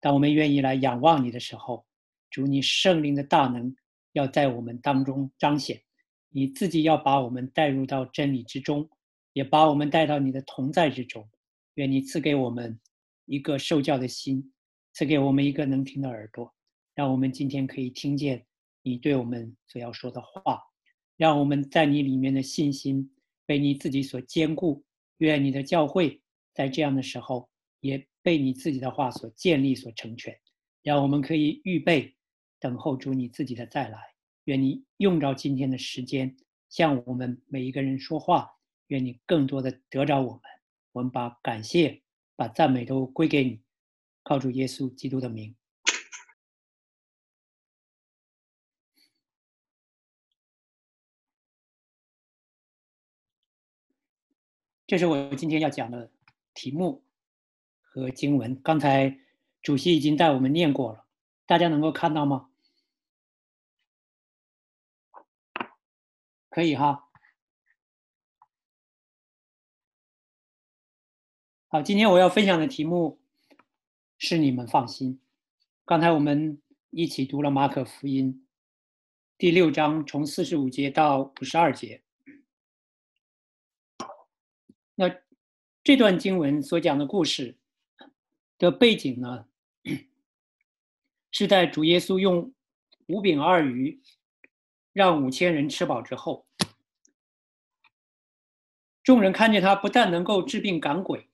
[0.00, 1.84] 当我们愿意来仰望你的时候，
[2.30, 3.74] 主你圣灵的大能
[4.12, 5.80] 要在我们当中彰显，
[6.30, 8.88] 你自己要把我们带入到真理之中，
[9.34, 11.28] 也把我们带到你的同在之中。
[11.74, 12.78] 愿你赐给我们
[13.26, 14.52] 一个受教的心，
[14.92, 16.52] 赐给我们一个能听的耳朵，
[16.94, 18.44] 让我们今天可以听见
[18.82, 20.60] 你对我们所要说的话，
[21.16, 23.08] 让我们在你里面的信心
[23.46, 24.84] 被你自己所坚固。
[25.18, 26.18] 愿你的教会
[26.54, 27.46] 在这样的时候
[27.80, 30.38] 也被你自己的话所建立、所成全，
[30.82, 32.16] 让我们可以预备
[32.58, 33.98] 等候主你自己的再来。
[34.44, 36.36] 愿你用着今天的时间
[36.68, 38.50] 向我们每一个人说话，
[38.88, 40.40] 愿你更多的得着我们。
[40.92, 42.02] 我们把感谢、
[42.36, 43.62] 把赞美都归给你，
[44.24, 45.54] 靠主耶稣基督的名。
[54.86, 56.10] 这是我今天要讲的
[56.52, 57.04] 题目
[57.90, 58.58] 和经文。
[58.62, 59.18] 刚才
[59.60, 61.04] 主席已经带我们念过了，
[61.44, 62.50] 大家能够看到吗？
[66.48, 67.08] 可以哈。
[71.68, 73.20] 好，今天我要分享的题目
[74.18, 75.20] 是“你们放心”。
[75.86, 76.60] 刚才我们
[76.90, 78.46] 一起读了马可福音
[79.38, 82.02] 第六章，从四十五节到五十二节。
[84.96, 85.08] 那
[85.84, 87.59] 这段经文所讲的故事
[88.60, 89.46] 的背景呢，
[91.32, 92.54] 是在主耶稣用
[93.08, 94.00] 五饼二鱼
[94.92, 96.46] 让五千人吃饱之后，
[99.02, 101.26] 众人看见他不但能够治病赶鬼。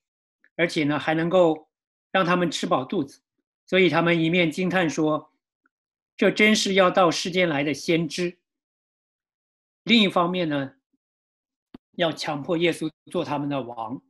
[0.59, 1.69] 而且呢，还能够
[2.11, 3.21] 让他们吃饱肚子，
[3.67, 5.31] 所以他们一面惊叹说
[6.17, 8.39] ：“这真是要到世间来的先知。”
[9.85, 10.77] 另一方面呢，
[11.97, 14.01] 要强迫耶稣做他们的王。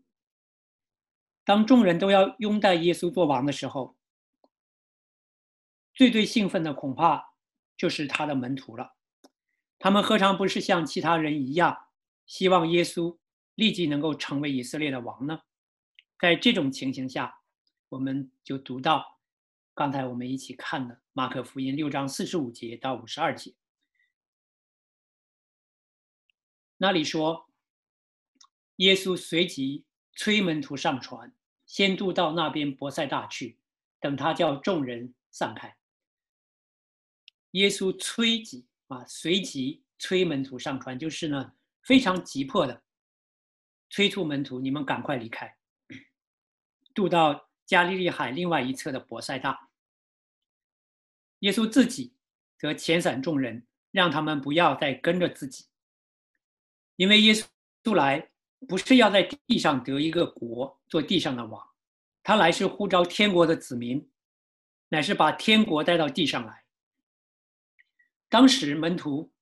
[1.47, 3.97] 当众人都要拥戴耶稣做王的时候，
[5.95, 7.35] 最最兴奋的恐怕
[7.77, 8.97] 就是他的门徒了。
[9.79, 11.87] 他们何尝不是像其他人一样，
[12.27, 13.17] 希望耶稣
[13.55, 15.43] 立即能够成为以色列的王呢？
[16.19, 17.41] 在这种情形下，
[17.91, 19.21] 我们就读到
[19.73, 23.55] 刚才我们一起看的《马可福音》六章四十五节到五十二节，
[26.79, 27.49] 那里说，
[28.77, 31.33] 耶稣随即催门徒上船，
[31.67, 33.59] 先渡到那边伯赛大去，
[34.01, 35.77] 等他叫众人散开。
[37.53, 42.83] 耶稣催急啊，随即催门徒上船，就是呢非常急迫的
[43.91, 45.57] 催促门徒，你们赶快离开。
[46.95, 49.71] 渡到加利利海另外一侧的博塞大，
[51.41, 52.15] 耶稣自己
[52.59, 55.67] 则遣散众人，让他们不要再跟着自己，
[56.97, 57.35] 因为耶
[57.83, 58.31] 稣来
[58.69, 61.63] 不是要在地上得一个国做地上的王，
[62.23, 64.09] 他来是呼召天国的子民，
[64.89, 66.65] 乃是把天国带到地上来。
[68.29, 69.33] 当时门徒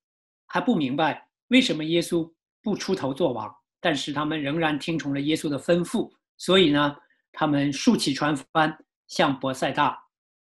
[0.47, 2.31] 还不明白为什么耶稣
[2.63, 6.97] 不出头做王，但是他们仍然听从了耶稣的吩咐，所以呢。
[7.37, 8.79] 他们竖起船帆
[9.09, 10.01] 向博塞大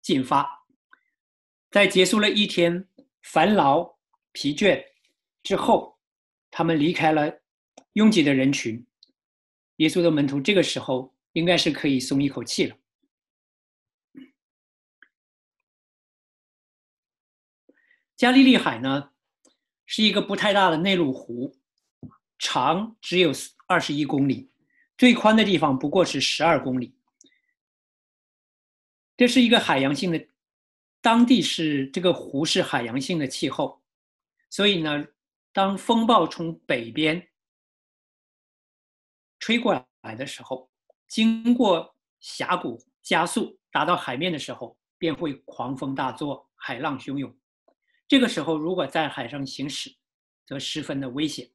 [0.00, 0.48] 进发，
[1.72, 2.88] 在结束了一天
[3.22, 3.98] 烦劳
[4.31, 4.81] 疲倦
[5.43, 5.98] 之后，
[6.53, 7.37] 他们离开了
[7.94, 8.87] 拥挤的人群。
[9.78, 12.77] 耶稣的门徒这个时候应该是可以松一口气了。
[18.16, 19.12] 加利利海呢，
[19.87, 21.56] 是一个不太大的内陆湖，
[22.39, 23.33] 长只有
[23.66, 24.50] 二十一公里。
[24.97, 26.93] 最宽的地方不过是十二公里，
[29.16, 30.28] 这是一个海洋性的，
[31.00, 33.81] 当地是这个湖是海洋性的气候，
[34.50, 35.06] 所以呢，
[35.53, 37.28] 当风暴从北边
[39.38, 39.72] 吹过
[40.03, 40.71] 来的时候，
[41.06, 47.34] 经过峡谷加速达到海面的时候，便会狂风大作，海浪汹涌。
[48.06, 49.94] 这个时候如果在海上行驶，
[50.47, 51.50] 则十分的危险。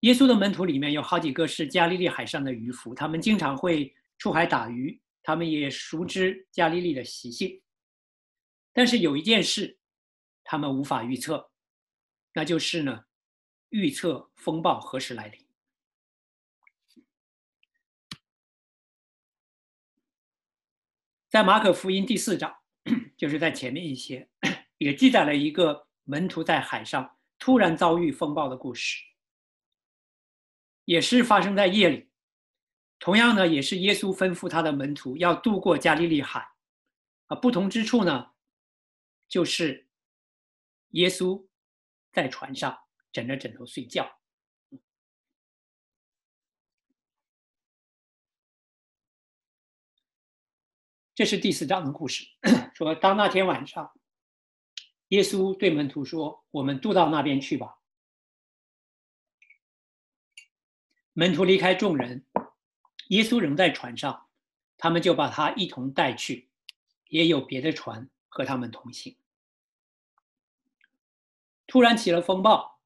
[0.00, 7.60] 耶稣的门徒里面有好几个是加利利海上的渔夫，他们经常会出海打鱼，他们也熟知加利利的习性。
[8.72, 9.76] 但是有一件事，
[10.44, 11.50] 他们无法预测，
[12.32, 13.06] 那就是呢，
[13.70, 15.47] 预测风暴何时来临。
[21.28, 22.56] 在马可福音第四章，
[23.14, 24.30] 就是在前面一些，
[24.78, 29.04] 也记载了一个门徒在海上突然遭遇风暴的故事。
[30.86, 32.08] 也是发生在夜里，
[32.98, 36.48] 同样呢，也是耶稣吩咐他的门徒要渡过加利利海，
[37.26, 38.30] 啊，不同之处呢，
[39.28, 39.86] 就是
[40.92, 41.46] 耶稣
[42.10, 42.74] 在船上
[43.12, 44.17] 枕着枕头睡觉。
[51.18, 52.24] 这是第四章的故事，
[52.74, 53.92] 说当那天晚上，
[55.08, 57.80] 耶稣对门徒说：“我们渡到那边去吧。”
[61.14, 62.24] 门徒离开众人，
[63.08, 64.28] 耶稣仍在船上，
[64.76, 66.48] 他们就把他一同带去，
[67.08, 69.16] 也有别的船和他们同行。
[71.66, 72.78] 突然起了风暴，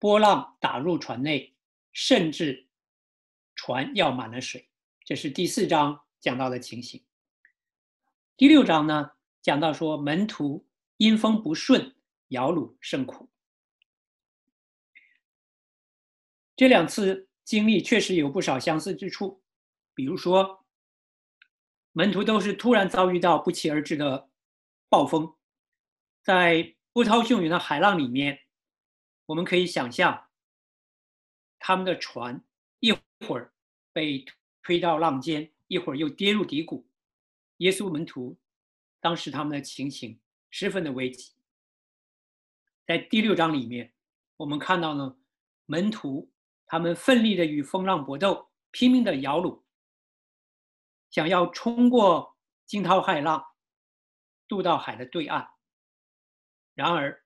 [0.00, 1.54] 波浪打入船内，
[1.92, 2.66] 甚至
[3.54, 4.68] 船要满了水。
[5.04, 7.04] 这是第四章讲到的情形。
[8.34, 9.10] 第六章呢，
[9.42, 10.66] 讲到说门徒
[10.96, 11.94] 因风不顺，
[12.28, 13.28] 摇橹甚苦。
[16.56, 19.44] 这两次经历确实有不少相似之处，
[19.92, 20.64] 比如说，
[21.92, 24.30] 门徒都是突然遭遇到不期而至的
[24.88, 25.36] 暴风，
[26.22, 28.46] 在波涛汹涌的海浪里面，
[29.26, 30.30] 我们可以想象，
[31.58, 32.42] 他们的船
[32.80, 32.92] 一
[33.26, 33.52] 会儿
[33.92, 34.24] 被
[34.62, 36.88] 推到浪尖，一会儿又跌入低谷。
[37.58, 38.38] 耶稣门徒
[39.00, 40.20] 当时他们的情形
[40.50, 41.32] 十分的危急。
[42.86, 43.94] 在第六章里面，
[44.36, 45.16] 我们看到呢，
[45.66, 46.32] 门徒
[46.66, 49.62] 他们奋力的与风浪搏斗，拼命的摇橹，
[51.10, 52.36] 想要冲过
[52.66, 53.44] 惊涛骇浪，
[54.48, 55.48] 渡到海的对岸。
[56.74, 57.24] 然而，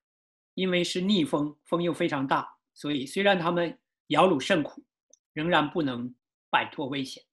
[0.54, 4.84] 因为是逆风，风又非常大，所以虽然他们摇橹甚苦，
[5.32, 6.14] 仍然不能
[6.50, 7.24] 摆脱危险。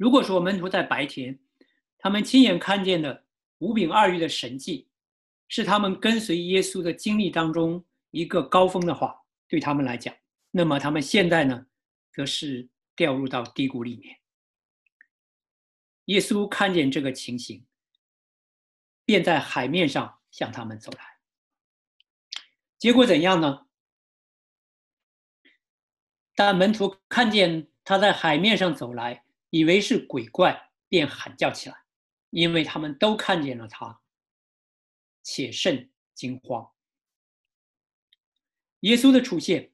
[0.00, 1.38] 如果说门徒在白天，
[1.98, 3.26] 他们亲眼看见的
[3.58, 4.88] 五饼二鱼的神迹，
[5.46, 10.14] 是他们跟随耶稣的经历当中一个高峰的话，对他们来讲，
[10.52, 11.66] 那么他们现在呢，
[12.10, 14.16] 则是掉入到低谷里面。
[16.06, 17.66] 耶稣看见这个情形。
[19.02, 21.18] 便在海面上向他们走来，
[22.78, 23.66] 结果怎样呢？
[26.36, 31.76] 当门徒看见他在海面上走来，以为是鬼怪，便喊叫起来，
[32.30, 34.00] 因为他们都看见了他，
[35.22, 36.70] 且甚惊慌。
[38.80, 39.72] 耶稣的出现，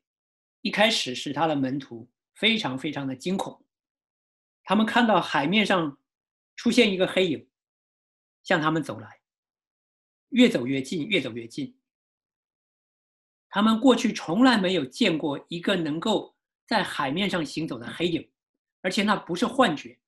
[0.62, 3.64] 一开始使他的门徒非常非常的惊恐，
[4.64, 5.98] 他们看到海面上
[6.56, 7.48] 出现一个黑影，
[8.42, 9.20] 向他们走来。
[10.30, 11.78] 越走越近，越走越近。
[13.48, 16.36] 他们过去从来没有见过一个能够
[16.66, 18.28] 在海面上行走的黑影，
[18.86, 19.98] 而且那不是幻觉，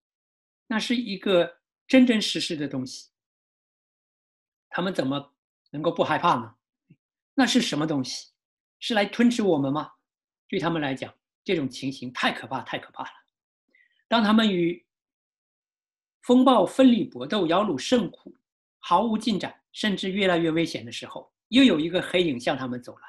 [0.69, 1.59] 那是一个
[1.89, 3.11] 真真实实的东西。
[4.69, 5.35] 他们怎么
[5.71, 6.55] 能够不害怕呢？
[7.35, 8.29] 那是什么东西？
[8.79, 9.93] 是来吞吃我们吗？
[10.47, 13.11] 对他们来讲，这种情形太可怕，太可怕了。
[14.07, 14.87] 当他们与
[16.23, 18.33] 风暴奋力搏斗，摇橹甚苦，
[18.79, 19.61] 毫无进展。
[19.73, 23.09] 甚至越来越危险的时候，又有一个黑影向他们走来，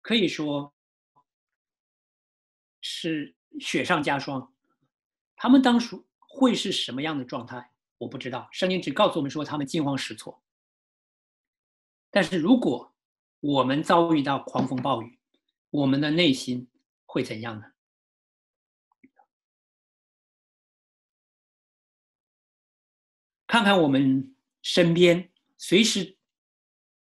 [0.00, 0.74] 可以说
[2.80, 4.52] 是雪上加霜。
[5.36, 8.48] 他们当初会是什么样的状态，我不知道。
[8.52, 10.42] 圣经只告诉我们说他们惊慌失措。
[12.10, 12.94] 但是如果
[13.40, 15.18] 我们遭遇到狂风暴雨，
[15.70, 16.68] 我们的内心
[17.04, 17.66] 会怎样呢？
[23.46, 24.32] 看看我们。
[24.62, 26.18] 身边随时、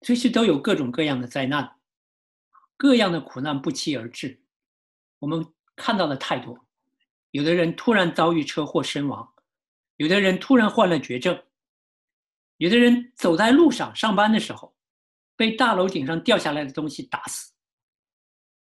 [0.03, 1.77] 随时都有各种各样的灾难，
[2.77, 4.41] 各样的苦难不期而至。
[5.19, 5.45] 我们
[5.79, 6.67] 看到的太多，
[7.31, 9.33] 有的人突然遭遇车祸身亡，
[9.97, 11.41] 有的人突然患了绝症，
[12.57, 14.77] 有的人走在路上上班的时候
[15.37, 17.53] 被大楼顶上掉下来的东西打死，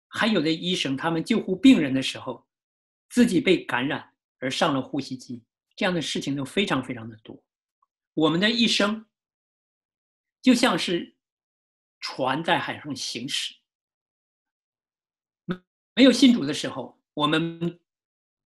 [0.09, 2.47] 还有的医生他们救护病人的时候
[3.09, 5.43] 自己被感染而上了呼吸机，
[5.75, 7.43] 这样的事情都非常非常的多。
[8.15, 9.07] 我们的一生
[10.43, 11.17] 就像是
[12.01, 13.55] 船在海上行驶，
[15.95, 17.81] 没有信主的时候，我们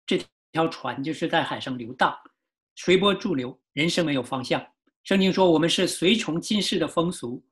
[0.04, 0.20] 这
[0.50, 2.18] 条船就是在海上游荡，
[2.74, 4.60] 随波逐流，人生没有方向。
[5.04, 7.46] 圣经说，我们是随从今世的风俗，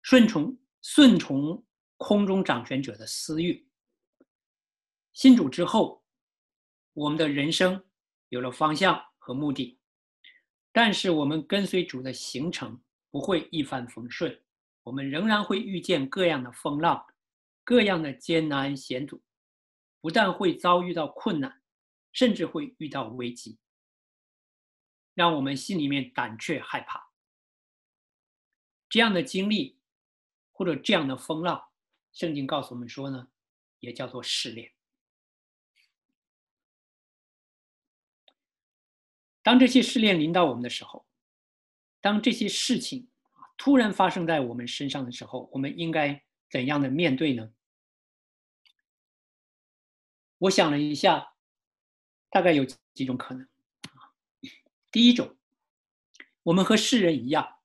[0.00, 1.62] 顺从顺从
[1.98, 3.68] 空中掌权者的私欲。
[5.12, 6.02] 信主之后，
[6.94, 7.84] 我们的人生
[8.30, 9.78] 有了方向和目的。
[10.72, 14.34] 但是我们跟随主的行程不会一帆风顺，
[14.84, 17.04] 我们仍然会遇见各样的风浪，
[17.62, 19.22] 各样的艰难险阻，
[20.06, 21.60] 不但会遭遇到困难，
[22.12, 23.58] 甚至会遇到危机，
[25.14, 27.10] 让我们心里面胆怯害怕。
[28.88, 29.80] 这样的经历
[30.52, 31.60] 或者这样的风浪，
[32.12, 33.26] 圣经告诉我们说呢，
[33.80, 34.72] 也叫做试炼。
[39.42, 41.04] 当这些试炼临到我们的时候，
[42.00, 43.10] 当这些事情
[43.56, 47.52] 突然发生在我们身上的时候，我们应该怎样的面对呢？
[50.38, 51.34] 我想了一下，
[52.30, 52.64] 大概有
[52.94, 53.48] 几种可能。
[54.90, 55.36] 第一种，
[56.42, 57.58] 我们和世人一样，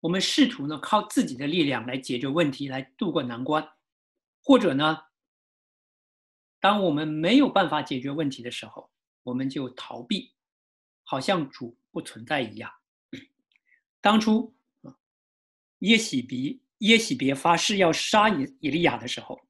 [0.00, 3.72] 我们试图呢靠自己的力量来解决问题，来渡过难关，
[4.42, 5.04] 或者呢，
[6.60, 8.90] 当我们没有办法解决问题的时候，
[9.22, 10.32] 我们就逃避，
[11.02, 12.72] 好像主不存在一样。
[14.00, 14.54] 当初
[15.78, 19.40] 耶喜比耶喜别发誓要杀以以利亚的时候，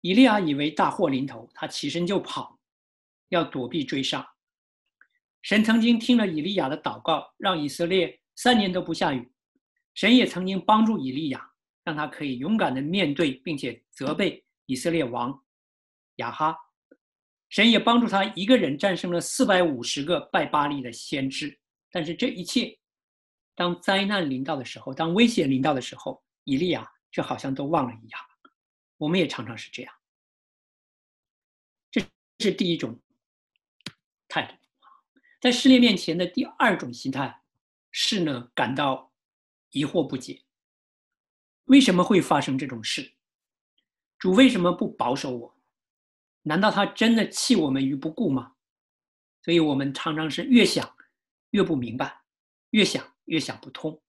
[0.00, 2.58] 以利亚以为大祸临头，他起身就跑，
[3.30, 4.28] 要躲避追杀。
[5.42, 9.30] 神曾经听了以利亚的祷告，让以色列三年都不下雨。
[9.94, 11.50] 神也曾经帮助以利亚，
[11.84, 15.36] 让他可以勇敢的面对并且责备以色列王
[16.16, 16.56] 亚哈。
[17.48, 21.58] 神也帮助他一个人战胜了四百五十个拜巴利的先知。
[21.90, 22.78] 但是这一切，
[23.54, 28.20] 当灾难临到的时候，当危险临到的时候，以利亚却好像都忘了一样。
[28.98, 29.94] 我们也常常是这样。
[31.90, 32.02] 这
[32.38, 33.00] 是第一种
[34.28, 34.54] 态度。
[35.40, 37.42] 在试炼面前的第二种心态
[37.90, 39.12] 是呢，感到
[39.70, 40.44] 疑惑不解。
[41.64, 43.14] 为什么会发生这种事？
[44.18, 45.60] 主为什么不保守我？
[46.42, 48.56] 难道他真的弃我们于不顾吗？
[49.42, 50.96] 所以我们常常是越想
[51.50, 52.22] 越不明白，
[52.70, 54.02] 越想越想不通。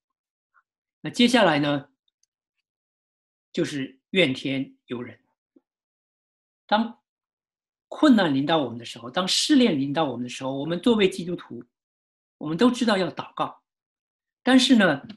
[1.01, 1.89] 那接下来呢，
[3.51, 5.19] 就是怨天尤人。
[6.65, 7.01] 当
[7.87, 11.63] 困难临到我们的时候，当试炼临到我们的时候，我们作为基督徒，
[12.37, 13.63] 我们都知道要祷告，
[14.43, 15.07] 但是呢，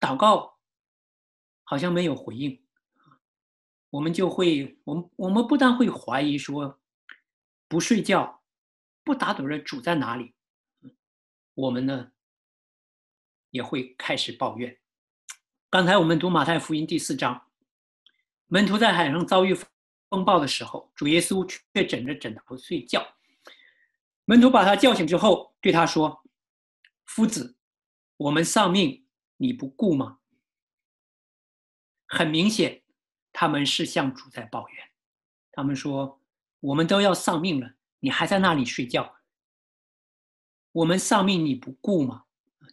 [0.00, 0.58] 祷告
[1.64, 2.64] 好像没有回应，
[3.90, 6.80] 我们就会，我们我们不但会怀疑说，
[7.68, 8.42] 不睡觉、
[9.04, 10.34] 不打盹的主在哪里，
[11.52, 12.12] 我们呢
[13.50, 14.80] 也会开始抱怨。
[15.70, 17.46] 刚才我们读马太福音第四章，
[18.48, 19.56] 门徒在海上遭遇。
[20.08, 23.06] 风暴的时候，主耶稣却枕着枕头睡觉。
[24.24, 26.24] 门徒把他叫醒之后，对他说
[27.06, 27.56] ：“夫子，
[28.16, 30.18] 我们丧命，你不顾吗？”
[32.08, 32.82] 很明显，
[33.32, 34.90] 他们是向主在抱怨。
[35.52, 36.20] 他们说
[36.58, 39.14] ：“我们都要丧命了，你还在那里睡觉？
[40.72, 42.24] 我们丧命你不顾吗？”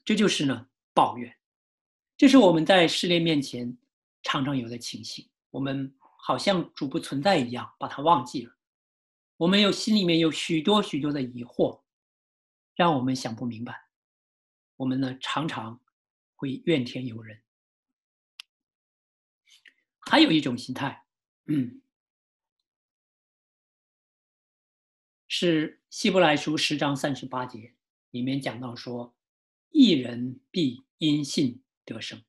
[0.03, 1.37] 这就是呢抱怨。
[2.17, 3.77] 这是我们在试炼面前
[4.23, 5.29] 常常有的情形。
[5.51, 5.93] 我们。
[6.19, 8.53] 好像主不存在一样，把它忘记了。
[9.37, 11.83] 我们有心里面有许多许多的疑惑，
[12.75, 13.87] 让我们想不明白。
[14.75, 15.79] 我们呢，常常
[16.35, 17.41] 会怨天尤人。
[19.99, 21.05] 还有一种心态，
[21.45, 21.81] 嗯，
[25.29, 27.73] 是希伯来书十章三十八节
[28.11, 29.15] 里面讲到说
[29.71, 32.23] ：“一人必因信得胜。”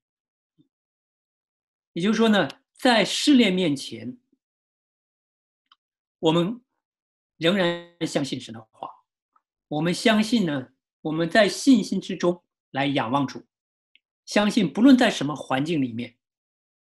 [1.93, 2.49] 也就是说呢。
[2.81, 4.17] 在试炼面前，
[6.21, 6.63] 我们
[7.37, 8.89] 仍然相信神的话。
[9.67, 10.69] 我们相信呢，
[11.01, 13.45] 我们在信心之中来仰望主，
[14.27, 16.17] 相信不论在什么环境里面，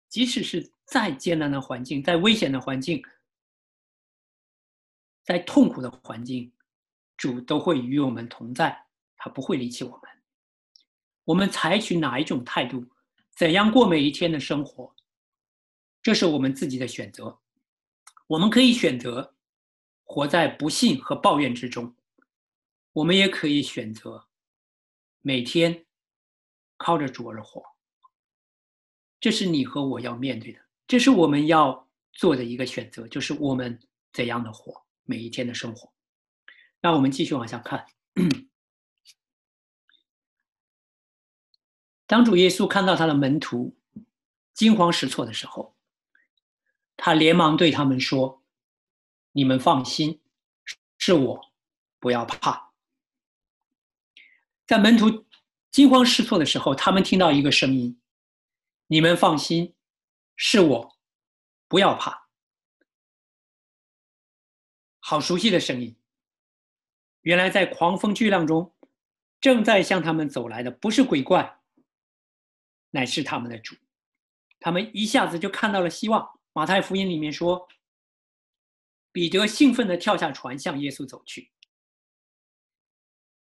[0.09, 3.01] 即使是再艰难的环境、再危险的环境、
[5.23, 6.51] 在痛苦的环境，
[7.15, 10.14] 主都会与我们同在，他不会离弃我们。
[11.25, 12.85] 我们采取哪一种态度，
[13.35, 14.95] 怎样过每一天的生活？
[16.01, 17.39] 这是我们自己的选择，
[18.27, 19.35] 我们可以选择
[20.03, 21.95] 活在不幸和抱怨之中，
[22.93, 24.27] 我们也可以选择
[25.21, 25.85] 每天
[26.77, 27.63] 靠着主而活。
[29.19, 33.79] 这是你和我要面对的，这是我们要做的一个选择，就是我们
[34.13, 35.91] 怎样的活每一天的生活。
[36.79, 37.83] 那我们继续往下看。
[42.07, 43.75] 当主耶稣看到他的门徒
[44.53, 45.75] 惊慌失措的时候，
[46.95, 48.43] 他连忙对他们说
[49.33, 50.21] ：“你们放心，
[50.97, 51.51] 是我，
[51.99, 52.73] 不要怕。”
[54.65, 55.25] 在门徒
[55.71, 57.99] 惊慌失措的时候，他们听到一个声音
[58.87, 59.75] ：“你们放心，
[60.35, 60.97] 是我，
[61.67, 62.29] 不要怕。”
[65.01, 65.95] 好熟悉的声音！
[67.21, 68.75] 原来在狂风巨浪中，
[69.41, 71.59] 正在向他们走来的不是鬼怪，
[72.95, 73.75] 乃是他们的主。
[74.57, 76.39] 他们一下子就看到了希望。
[76.53, 77.67] 马太福音里面说，
[79.11, 81.51] 彼得兴奋地跳下船，向耶稣走去。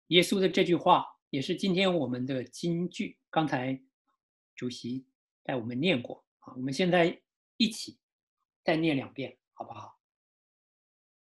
[0.07, 3.19] 耶稣的这句话也是今天我们的金句。
[3.29, 3.79] 刚才
[4.57, 5.05] 主席
[5.43, 7.21] 带我们念过啊，我们现在
[7.59, 7.99] 一起
[8.65, 10.01] 再念两遍，好不好？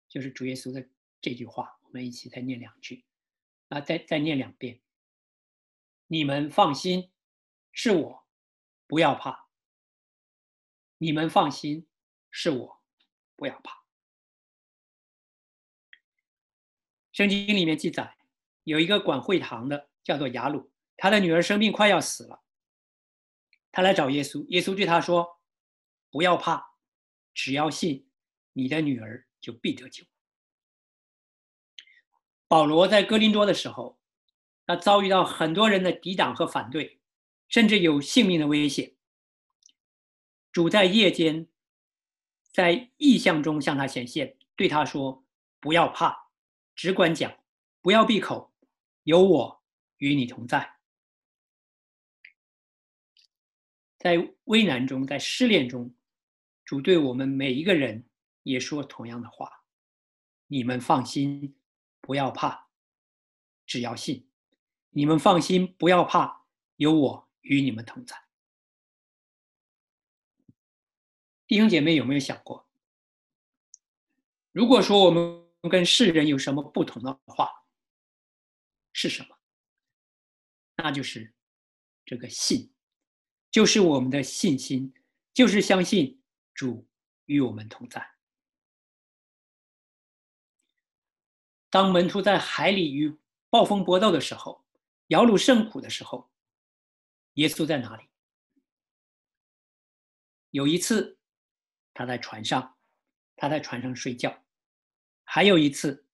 [0.08, 0.88] 就是主耶稣的
[1.20, 3.04] 这句话，我们一起再念两句
[3.70, 4.80] 啊，再再念两遍。
[6.06, 7.10] 你们放心，
[7.72, 8.28] 是我，
[8.88, 9.48] 不要怕。
[10.98, 11.88] 你们放心，
[12.30, 12.82] 是我，
[13.36, 13.84] 不要怕。
[17.12, 18.18] 圣经里面记载，
[18.64, 22.42] 有一个管会堂的叫做雅鲁，他的女儿生病快要死了，
[23.72, 25.42] 他来找耶稣，耶稣对他说
[26.10, 26.76] ：“不要怕，
[27.34, 28.10] 只要信，
[28.54, 30.06] 你的女儿就必得救。”
[32.48, 34.00] 保罗在哥林多的时候，
[34.66, 37.01] 他遭遇到很多人的抵挡和反对，
[37.52, 38.96] 甚至有性命的危险。
[40.52, 41.48] 主在夜间，
[42.52, 45.24] 在异象中向他显现，对他说
[45.62, 46.32] ：“不要怕，
[46.76, 47.32] 只管讲，
[47.82, 48.52] 不要闭口，
[49.04, 49.64] 有我
[49.98, 50.78] 与你同在。”
[54.00, 55.94] 在危难中，在失恋中，
[56.66, 58.10] 主对我们每一个人
[58.42, 59.64] 也说同样的话
[60.48, 61.56] ：“你们放心。”
[62.04, 62.68] 不要怕，
[63.68, 64.28] 只要信。
[64.90, 66.46] 你们放心，不要怕，
[66.78, 68.16] 有我与你们同在。
[71.48, 72.70] 弟兄姐妹，有没有想过，
[74.52, 77.66] 如果说我们跟世人有什么不同的话，
[78.94, 79.38] 是什么？
[80.78, 81.34] 那就是
[82.06, 82.74] 这个信，
[83.52, 84.94] 就是我们的信心，
[85.34, 86.88] 就是相信主
[87.26, 88.16] 与我们同在。
[91.70, 93.14] 当门徒在海里与
[93.50, 94.66] 暴风搏斗的时候，
[95.08, 96.31] 摇橹甚苦的时候，
[97.34, 98.10] 耶稣在哪里？
[100.50, 101.18] 有一次，
[101.94, 102.78] 他在船上，
[103.36, 104.30] 他在船上睡觉；
[105.24, 106.06] 还有一次，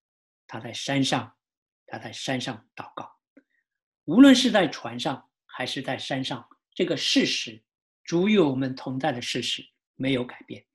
[0.46, 1.38] 他在山上，
[1.86, 3.20] 他在山上祷告。
[4.06, 7.64] 无论是在船上还是在山上，这个事实，
[8.04, 10.66] 主与我们同在的事实没有改变。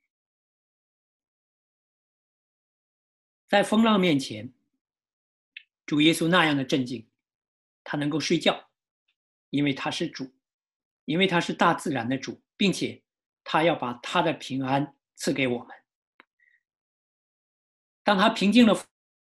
[3.49, 4.53] 在风浪面前。
[5.85, 7.11] 主耶稣那样的镇静，
[7.85, 8.71] 他能够睡觉，
[9.53, 10.35] 因为他是主，
[11.05, 13.03] 因为他是大自然的主，并且
[13.45, 15.69] 他要把他的平安赐给我们。
[18.03, 18.75] 当他平静了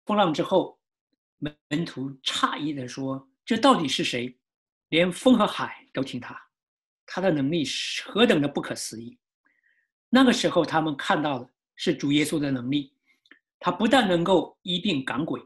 [0.05, 0.79] 风浪之后，
[1.37, 4.39] 门徒诧异的说：“这到底是谁？
[4.87, 6.41] 连风和海都听他，
[7.05, 9.19] 他的能力是何等的不可思议！”
[10.09, 12.95] 那个时候，他们看到的是主耶稣的能力，
[13.59, 15.41] 他不但能够医病赶鬼。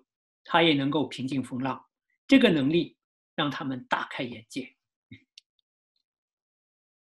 [0.47, 1.83] 他也能够平静风浪，
[2.27, 2.95] 这个能力
[3.35, 4.75] 让他们大开眼界。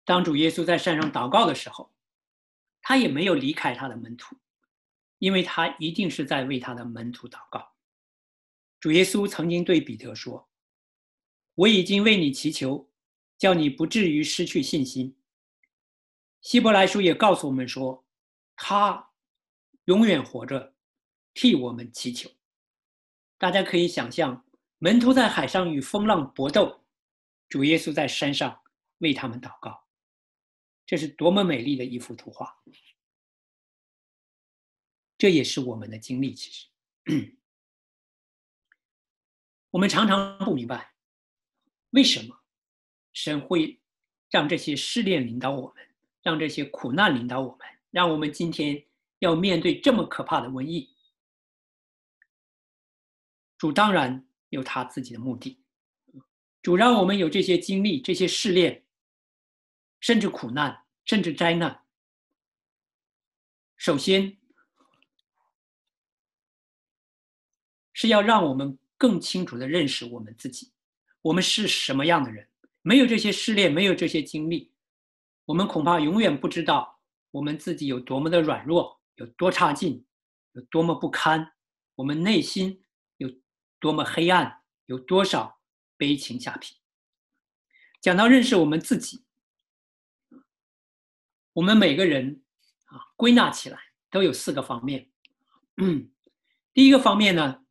[0.03, 1.95] 当主耶稣在山上祷告的时候，
[2.81, 4.37] 他也没有离开他的门徒，
[5.17, 7.73] 因为他一定是在为他的门徒祷告。
[8.79, 10.47] 主耶稣曾经对彼得说
[11.55, 12.91] ：“我已经为你祈求，
[13.37, 15.17] 叫你不至于失去信心。”
[16.41, 18.05] 希伯来书也告诉我们说
[18.55, 19.09] ：“他
[19.85, 20.75] 永远活着，
[21.33, 22.29] 替我们祈求。”
[23.39, 24.44] 大家可以想象，
[24.85, 26.79] 门徒在海上与风浪搏斗，
[27.49, 28.61] 主耶稣在山上
[28.99, 29.83] 为他们祷告，
[30.85, 32.55] 这是多么美丽的一幅图画！
[35.17, 36.35] 这也是我们的经历。
[36.35, 36.67] 其实，
[39.71, 40.93] 我们常常不明白，
[41.89, 42.39] 为什么
[43.11, 43.81] 神会
[44.29, 45.83] 让这些试炼领导我们，
[46.21, 48.85] 让这些苦难领导我们，让我们今天
[49.17, 50.95] 要面对这么可怕的瘟疫。
[53.57, 54.23] 主当然
[54.55, 55.61] 有他自己的目的，
[56.61, 58.85] 主让我们有这些经历、这些试炼，
[59.99, 61.83] 甚至苦难，甚至灾难。
[63.75, 64.37] 首先，
[67.91, 70.71] 是要让我们更清楚的认识我们自己，
[71.21, 72.49] 我们是什么样的人。
[72.81, 74.71] 没有这些试炼，没有这些经历，
[75.43, 76.97] 我们恐怕永远不知道
[77.31, 80.05] 我们自己有多么的软弱，有多差劲，
[80.53, 81.51] 有多么不堪，
[81.95, 82.84] 我们内心。
[83.85, 85.59] 多么黑暗，有多少
[85.95, 86.75] 悲情下品？
[88.01, 89.23] 讲到认识我们自己，
[91.53, 92.41] 我们每个人
[92.85, 95.11] 啊，归纳起来都有四个方面。
[96.73, 97.63] 第一个方面呢，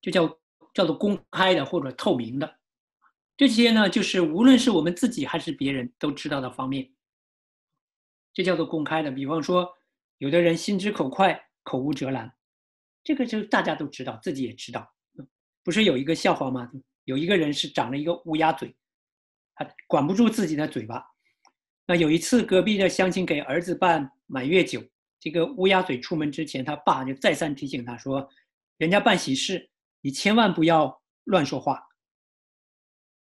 [0.00, 0.40] 就叫
[0.74, 2.58] 叫做公开的或者透明的，
[3.36, 6.92] 这些呢，就是无论是我们自己还是别人都知道的方面，
[8.34, 9.10] 这叫做公开的。
[9.12, 9.72] 比方说，
[10.18, 12.36] 有的人心直口快，口无遮拦。
[13.06, 14.92] 这个就大家都知道，自己也知道，
[15.62, 16.68] 不是有一个笑话吗？
[17.04, 18.74] 有一个人是长了一个乌鸦嘴，
[19.54, 21.06] 他管不住自己的嘴巴。
[21.86, 24.82] 那有一次，隔壁的乡亲给儿子办满月酒，
[25.20, 28.28] 这个乌鸦嘴出门之前，他爸就再三提醒他说
[28.76, 31.80] ：“人家办喜事，你千万不要乱说话。”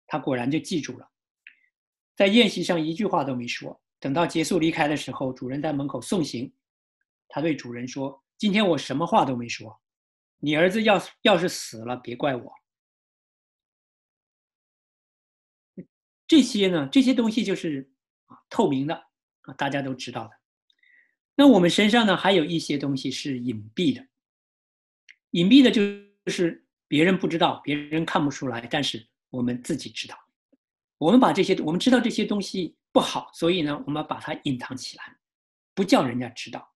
[0.08, 1.06] 他果然就记住了，
[2.16, 3.78] 在宴席上一句话都没说。
[4.00, 6.50] 等到结束离开的时候，主人在门口送行，
[7.28, 8.23] 他对主人说。
[8.36, 9.80] 今天我什么话都没说，
[10.38, 12.52] 你儿子要要是死了，别怪我。
[16.26, 17.92] 这些呢，这些东西就是
[18.26, 18.94] 啊透明的
[19.42, 20.30] 啊，大家都知道的。
[21.34, 24.06] 那我们身上呢，还有一些东西是隐蔽的。
[25.30, 25.82] 隐蔽的就
[26.30, 30.16] 是别人不知道，别人看不出来，但是我们自己知道。
[30.96, 35.18] 我们把这些，我们知道这些东西不好，所以呢，我们把它隐藏起来，
[35.74, 36.74] 不叫人家知道。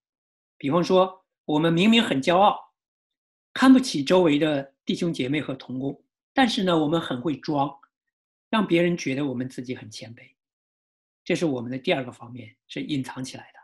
[0.57, 2.75] 比方说，我们明明很骄傲，
[3.55, 5.99] 看不起周围的弟兄姐妹和同工，
[6.35, 7.75] 但是呢，我们很会装，
[8.51, 10.31] 让别人觉得我们自己很谦卑。
[11.25, 13.59] 这是我们的第二个方面，是隐藏起来的。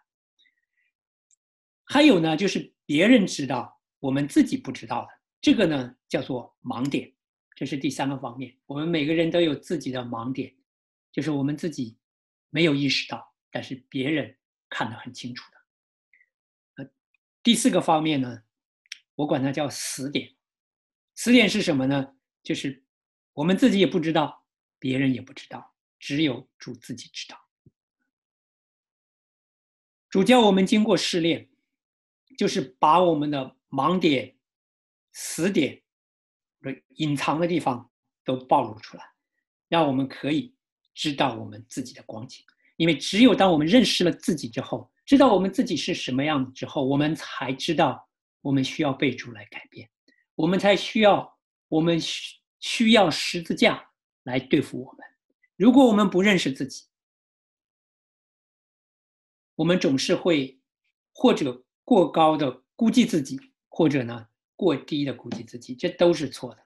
[1.84, 5.08] 还有呢，就是别人知道，我们自己不知道的，
[5.42, 7.12] 这个呢叫做盲点。
[7.54, 10.50] 这是第三个方面，我们每个人都有自己的盲点，
[11.12, 11.98] 就是我们自己
[12.48, 14.34] 没有意识到，但是别人
[14.70, 15.44] 看得很清楚。
[17.44, 18.42] 第四个方面呢，
[19.14, 20.34] 我管它叫死点。
[21.14, 22.16] 死点是什么呢？
[22.42, 22.82] 就是
[23.34, 24.44] 我们自己也不知道，
[24.78, 27.38] 别人也不知道，只有主自己知道。
[30.08, 31.50] 主教我们经过试炼，
[32.38, 34.36] 就是把我们的盲点、
[35.12, 35.82] 死点。
[36.94, 37.90] 隐藏的地方
[38.24, 39.04] 都暴露出来，
[39.68, 40.54] 让我们可以
[40.94, 42.42] 知道我们自己的光景。
[42.76, 48.08] 因为只有当我们认识了自己之后，知道我们自己是什么样子之后，我们才知道
[48.40, 49.88] 我们需要被主来改变，
[50.34, 51.38] 我们才需要
[51.68, 53.90] 我们需需要十字架
[54.22, 55.06] 来对付我们。
[55.56, 56.86] 如果我们不认识自己，
[59.54, 60.58] 我们总是会
[61.12, 63.38] 或者过高的估计自己，
[63.68, 64.28] 或者呢？
[64.56, 66.64] 过低的估计自己，这都是错的。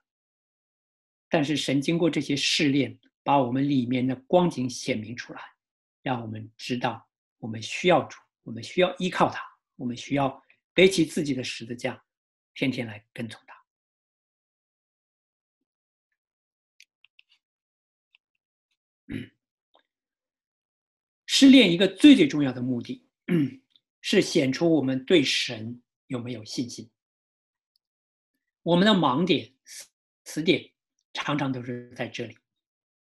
[1.31, 5.41] 但是神经过这些试炼，把我们里面的光景显明出来，
[6.03, 9.43] 让我们知道我们需要主，我们需要依靠他，
[9.77, 12.03] 我们需要背起自己的十字架，
[12.55, 13.55] 天天来跟从他。
[21.27, 23.07] 试炼一个最最重要的目的，
[24.01, 26.91] 是显出我们对神有没有信心。
[28.63, 29.55] 我们的盲点、
[30.25, 30.73] 词点
[31.13, 32.35] 常常都是在这里，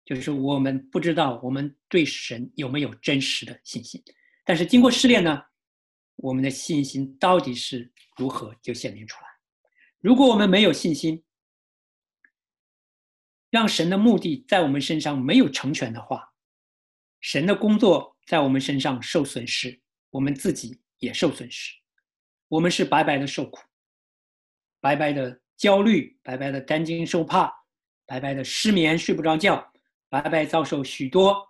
[0.02, 4.02] 就是我们不知道我们对神有没有真实的信心。
[4.46, 5.42] 但是经过试炼呢，
[6.14, 9.26] 我们的信心到底是如何就显明出来。
[9.98, 11.22] 如果我们没有信心，
[13.50, 16.32] 让神的目的在我们身上没有成全的话，
[17.20, 19.78] 神的工作在我们身上受损失，
[20.08, 21.74] 我们自己也受损失，
[22.48, 23.60] 我们是白白的受苦，
[24.80, 25.42] 白白的。
[25.58, 27.50] 焦虑，白白的担惊受怕，
[28.04, 29.72] 白白的失眠睡不着觉，
[30.10, 31.48] 白白遭受许多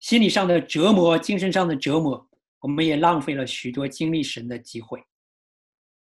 [0.00, 2.28] 心理上的折磨、精神上的折磨，
[2.60, 5.04] 我们也浪费了许多经历神的机会，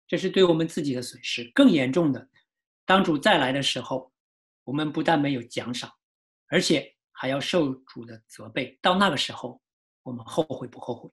[0.08, 1.49] 这是对我们自己的损失。
[1.53, 2.29] 更严重的，
[2.86, 4.12] 当主再来的时候，
[4.63, 5.93] 我们不但没有奖赏，
[6.47, 8.77] 而且还要受主的责备。
[8.82, 9.62] 到那个时候，
[10.01, 11.10] 我们后悔不后悔？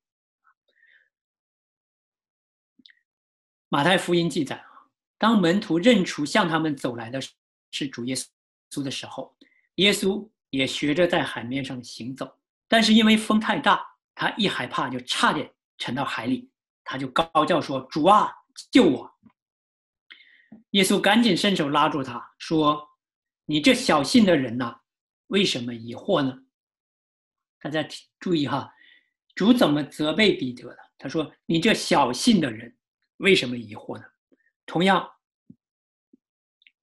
[3.69, 4.65] 马太福音记载。
[5.17, 7.21] 当门徒认出向他们走来的
[7.73, 8.17] 是主耶
[8.71, 9.37] 稣的时候，
[9.75, 12.40] 耶稣也学着在海面上行走。
[12.71, 16.49] 但是因为风太大，他一害怕就差点沉到海里，
[16.85, 18.33] 他就高叫说：“主啊，
[18.71, 19.11] 救我！”
[20.71, 22.89] 耶稣赶紧伸手拉住他，说
[23.45, 24.73] ：“你这小信的人呐，
[25.27, 26.33] 为什么疑惑呢？”
[27.61, 27.85] 大家
[28.21, 28.73] 注意哈，
[29.35, 30.79] 主怎么责备彼得的？
[30.97, 32.73] 他说：“你这小信的人，
[33.17, 34.05] 为什么疑惑呢？”
[34.65, 35.03] 同样，《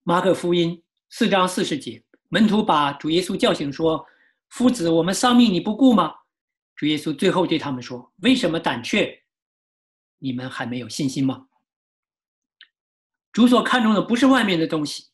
[0.03, 0.75] 马可福音》
[1.09, 4.05] 四章四十节，门徒把主耶稣叫醒，说
[4.49, 6.13] ：“夫子，我们丧命你不顾吗？”
[6.75, 9.23] 主耶稣最后对他们说：“为什么胆怯？
[10.19, 11.47] 你们还没有信心吗？”
[13.33, 15.07] 主所看重的不是外面的东西，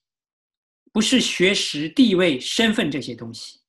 [0.91, 3.61] 不是学识、地位、身份这些东西，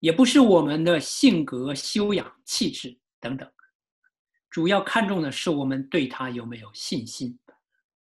[0.00, 3.48] 也不是我们的性格、修养、气质等等，
[4.50, 7.38] 主要看重的是我们对他有没有信心。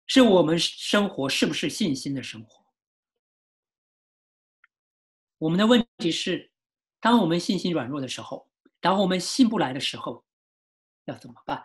[0.06, 2.62] 是我们生活是不是信心的生活？
[5.38, 6.50] 我们的问题是，
[7.04, 8.48] 当我们信心软弱的时候，
[8.80, 10.24] 当我们信不来的时候，
[11.04, 11.62] 要怎么办？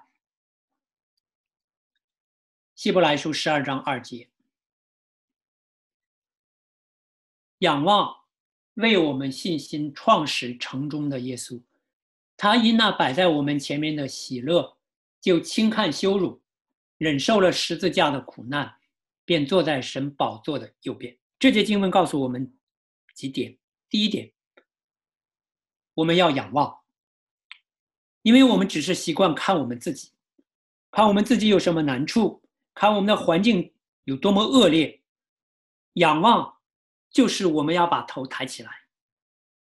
[2.76, 4.30] 希伯来书十二章二节，
[7.60, 8.14] 仰望
[8.74, 11.62] 为我们信心创始成终的耶稣，
[12.36, 14.78] 他因那摆在我们前面的喜乐，
[15.22, 16.42] 就轻看羞辱。
[16.98, 18.76] 忍受了十字架的苦难，
[19.24, 21.18] 便坐在神宝座的右边。
[21.40, 22.54] 这节经文告诉我们
[23.16, 24.30] 几点：第一点，
[26.00, 26.80] 我们要仰望，
[28.22, 30.14] 因为我们只是习惯看我们自己，
[30.92, 32.42] 看我们自己有什么难处，
[32.74, 33.74] 看我们的环境
[34.06, 35.02] 有多么恶劣。
[35.96, 36.58] 仰望
[37.10, 38.72] 就是我们要把头抬起来，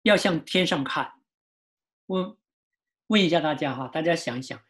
[0.02, 1.10] 要向天上看。
[2.04, 2.38] 我
[3.06, 4.62] 问一下大家哈，大家想一想，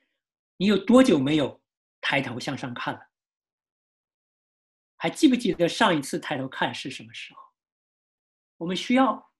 [0.59, 1.61] 你有多久没有？
[2.01, 3.09] 抬头向上看了，
[4.95, 7.41] 还记不记得上一次抬头看是什么时候？
[8.59, 9.33] 我们需要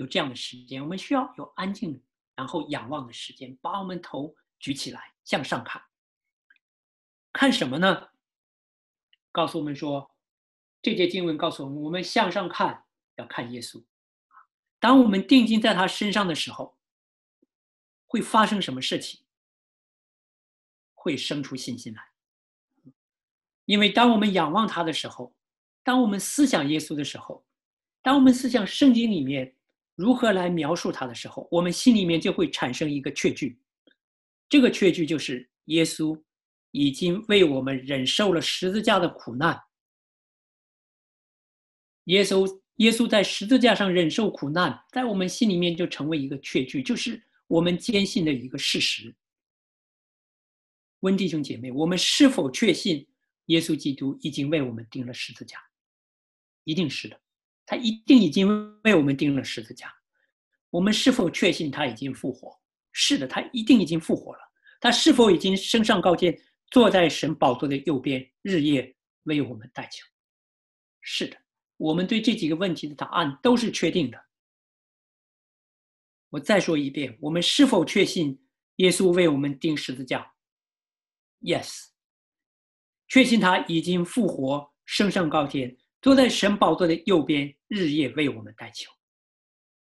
[0.00, 2.02] 有这样的时间，我们需要有安静
[2.34, 5.82] 然后仰望的时间，把我们头举起来向上看。
[7.34, 8.08] 看什么呢？
[9.30, 10.10] 告诉我们说，
[10.80, 12.86] 这节经文告诉我们，我们向上看
[13.16, 13.84] 要看耶稣。
[14.78, 16.78] 当我们定睛在他身上的时候，
[18.06, 19.20] 会发生什么事情？
[20.94, 22.02] 会生出信心来。
[23.66, 25.34] 因为当我们仰望他的时候，
[25.82, 27.44] 当我们思想耶稣的时候，
[28.00, 29.54] 当我们思想圣经里面
[30.00, 33.58] 如何来描述他的时候，我们心里面就会产生一个确据。
[34.48, 36.18] 这个确据就是耶稣。
[36.72, 39.60] 已经为我们忍受了十字架的苦难。
[42.04, 49.12] 耶稣，耶稣在十字架上忍受苦难，在我们心里面就成为一个确据，就是我们坚信的一个事实。
[51.00, 53.04] 温弟兄姐妹，我们是否确信
[53.46, 55.58] 耶稣基督已经为我们钉了十字架？
[56.62, 57.20] 一定是的，
[57.70, 58.48] 他一定已经
[58.82, 59.94] 为我们钉了十字架。
[60.70, 62.60] 我们是否确信他已经复活？
[62.90, 64.40] 是的，他一定已经复活了。
[64.80, 66.36] 他是否已经升上高天？
[66.72, 70.04] 坐在神宝座的右边，日夜为我们代求。
[71.00, 71.36] 是的，
[71.76, 74.20] 我们对这几个问题的答案都是确定的。
[76.30, 78.36] 我再说一遍，我们是否确信
[78.76, 80.28] 耶稣为我们钉十字架
[81.42, 81.90] ？Yes，
[83.06, 88.90] 确信他已经复活，升上高天，坐在神宝座的右边，日夜为我们代求。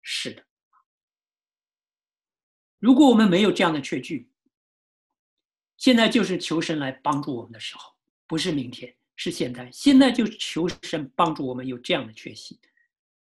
[0.03, 0.45] 是的，
[2.79, 4.31] 如果我们没有这样的确据，
[5.77, 7.95] 现在就是求神来帮助我们的时候，
[8.27, 9.71] 不是明天，是现在。
[9.71, 12.59] 现在就求神帮助我们有这样的确信，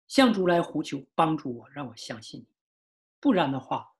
[0.07, 2.47] 向主来呼求帮助我，让我相信你。
[3.19, 3.93] 不然的话，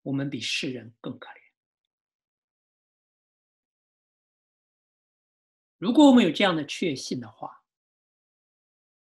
[0.00, 1.34] 我们比世人更可怜。
[5.76, 7.62] 如果我们有这样的确信的话，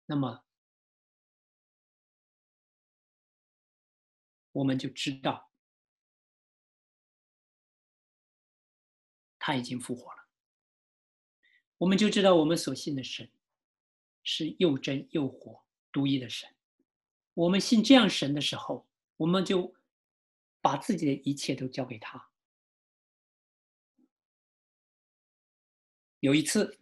[0.07, 0.45] 那么
[4.53, 5.51] 我们就知道。
[9.47, 10.27] 他已经复活了，
[11.77, 13.31] 我们就知道我们所信的神
[14.23, 15.63] 是又真又活、
[15.93, 16.49] 独一的神。
[17.35, 18.89] 我们信这样神的时候，
[19.19, 19.77] 我们就
[20.63, 22.31] 把自己的一切都交给他。
[26.21, 26.81] 有一次，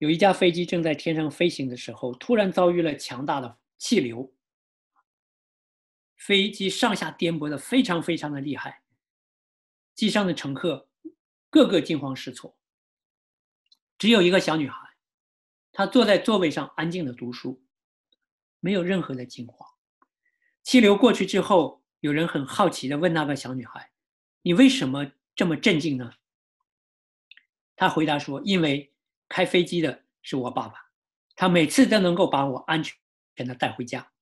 [0.00, 4.32] 有一架飞机正在天上飞行的时候，突然遭遇了强大的气流，
[6.16, 8.82] 飞机上下颠簸的非常非常的厉害。
[9.94, 10.88] 机上的乘客
[11.50, 12.56] 个个惊慌失措，
[13.98, 14.78] 只有一个小女孩，
[15.70, 17.62] 她坐在座位上安静的读书，
[18.60, 19.68] 没有任何的惊慌。
[20.62, 23.90] 气流过去之后，有人很好奇的问那个小女孩
[24.40, 26.14] ：“你为什么这么镇静呢？”
[27.76, 28.90] 她回答说：“因为
[29.30, 30.74] 开飞机的是我爸爸，
[31.34, 34.12] 他每次都能够把我安全的带回家。”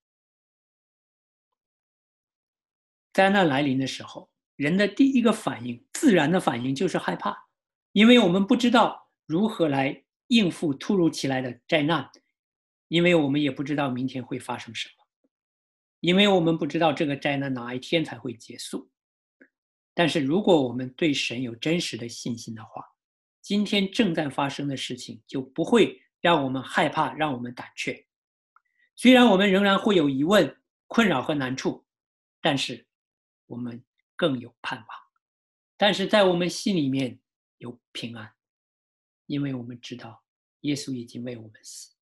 [3.12, 4.30] 灾难来临的时候。
[4.54, 7.46] 人的第一个反应，自然的反应就是害怕，
[7.92, 12.10] 因为我们不知道如何来应付突如其来的灾难，
[12.88, 15.06] 因为我们也不知道明天会发生什么，
[16.00, 18.90] 因为我们不知道这个灾难哪一天才会结束。
[19.94, 22.84] 但是如果我们对神有真实的信心的话，
[23.48, 28.06] 今天正在发生的事情就不会让我们害怕，让我们胆怯。
[28.94, 31.86] 虽然我们仍然会有疑问、困扰和难处，
[32.42, 32.86] 但是
[33.46, 33.82] 我们。
[34.16, 34.88] 更有盼望，
[35.76, 37.20] 但是在我们心里面
[37.58, 38.34] 有平安，
[39.26, 40.24] 因为我们知道
[40.62, 41.94] 耶稣已经为我们死，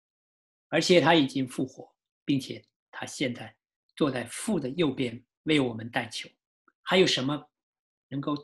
[0.68, 3.54] 而且他已经复活，并且他现在
[3.94, 6.26] 坐在父的右边为我们代求。
[6.80, 7.50] 还有什么
[8.08, 8.34] 能够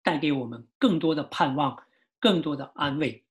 [0.00, 1.76] 带给我们更多的盼望、
[2.24, 3.22] 更多的安慰？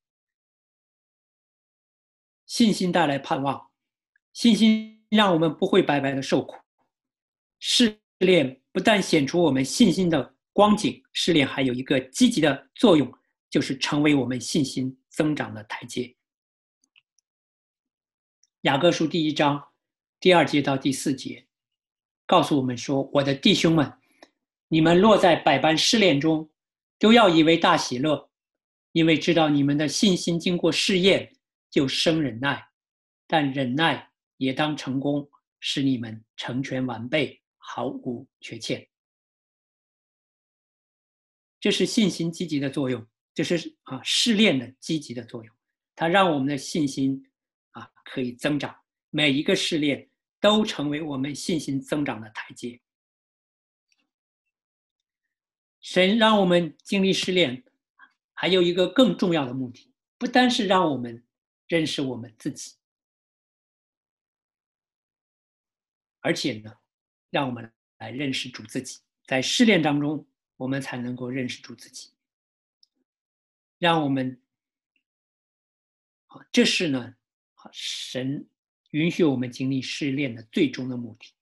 [2.46, 3.72] 信心带来盼望，
[4.34, 6.56] 信心让我们不会白白的受苦。
[7.58, 8.60] 试炼。
[8.72, 13.08] 不但显出我们信心的光景，试炼还有一个积极的作用，
[13.48, 16.16] 就是成为我们信心增长的台阶。
[18.62, 19.64] 雅各书第一章
[20.20, 21.46] 第二节到第四节，
[22.26, 23.94] 告诉我们说：“我的弟兄们，
[24.70, 26.50] 你们落在百般试炼中，
[26.98, 28.28] 都要以为大喜乐，
[28.94, 31.36] 因为知道你们的信心经过试验，
[31.70, 32.66] 就生忍耐。
[33.28, 35.30] 但忍耐也当成功，
[35.60, 38.86] 使你们成全完备。”毫无缺欠，
[41.62, 45.56] 这是信心积极的作用，这是啊试炼的积极的作用，
[45.96, 47.26] 它让我们的信心
[47.72, 48.76] 啊可以增长。
[49.12, 50.08] 每一个试炼
[50.42, 52.80] 都成为我们信心增长的台阶。
[55.80, 57.64] 神让我们经历试炼，
[58.44, 61.24] 还有一个更重要的目的，不单是让我们
[61.66, 62.74] 认识我们自己，
[66.20, 66.78] 而且呢，
[67.30, 69.00] 让我们来认识主自己。
[69.26, 70.28] 在试炼当中，
[70.58, 72.10] 我们才能够认识主自己。
[73.80, 74.38] 让我们，
[76.26, 77.16] 啊，这是呢，
[77.72, 78.46] 神
[78.90, 81.33] 允许我们经历试炼的最终的目的。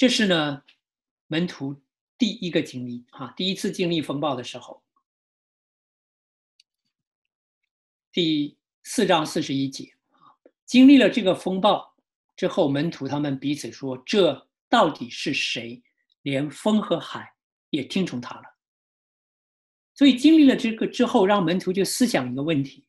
[0.00, 0.62] 这是呢，
[1.26, 1.78] 门徒
[2.16, 4.82] 第一个经历哈，第一次经历风暴的时候，
[8.10, 10.32] 第四章四十一节啊，
[10.64, 11.94] 经历了这个风暴
[12.34, 15.82] 之后，门徒他们彼此说：“这到底是谁？
[16.22, 17.34] 连风和海
[17.68, 18.44] 也听从他了。”
[19.94, 22.86] 所以经历了这个之后，让门徒就思想一个问题：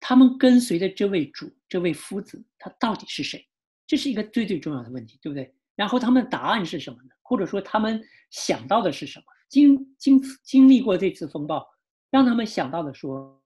[0.00, 3.48] 他们跟随的这位主、这位夫子，他到底是谁？
[3.86, 5.54] 这是一个最最重要的问题，对不对？
[5.78, 7.10] 然后他们答案是什么呢？
[7.22, 9.24] 或者说他们想到的是什么？
[9.48, 11.64] 经经经历过这次风暴，
[12.10, 13.40] 让他们想到的说，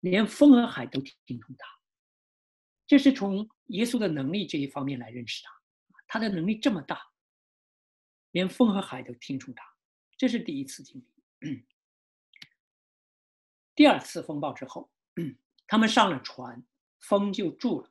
[0.00, 1.68] 连风和海都听从他。
[2.84, 5.52] 这是从耶稣的能力这一方面来认识他，
[6.08, 7.00] 他的能力这么大，
[8.32, 9.64] 连风和海都听从他。
[10.16, 11.00] 这是第一次经
[11.38, 11.64] 历。
[13.76, 14.90] 第二次风暴之后，
[15.68, 16.60] 他们上了船，
[16.98, 17.88] 风就住了，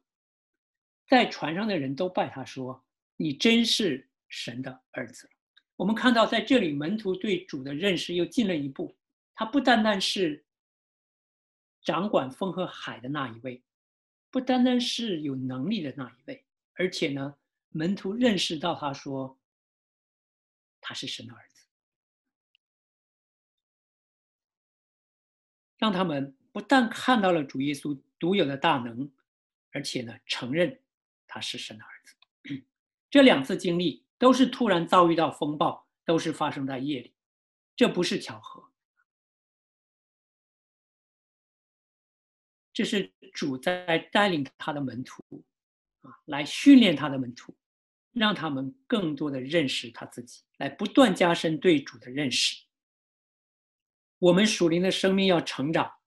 [1.07, 2.83] 在船上的人都拜他说。
[3.17, 5.29] 你真是神的儿子。
[5.75, 8.95] 我们看到，在这里门徒对主的认识又进了一步。
[9.35, 10.43] 他不单单是
[11.81, 13.61] 掌管风和海的那一位，
[14.31, 17.35] 不单单是有能力的那一位，而且呢，
[17.69, 19.39] 门徒认识到他说
[20.81, 21.65] 他是神的儿子，
[25.77, 29.11] 让他们不但看到了主耶稣独有的大能，
[29.71, 30.81] 而且呢，承认
[31.27, 31.96] 他是神的儿子。
[33.09, 37.13] 这两次经历都是突然遭遇到风暴，都是发生在夜里，
[37.75, 38.69] 这不是巧合，
[42.73, 45.23] 这是主在带领他的门徒
[46.01, 47.55] 啊，来训练他的门徒，
[48.11, 52.65] 让他们更多的认识他自己，来不断加深对主的认识。
[54.19, 55.99] 我们属灵的生命要成长，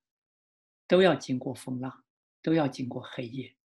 [0.87, 2.05] 都要经过风浪，
[2.43, 3.57] 都要经过黑夜。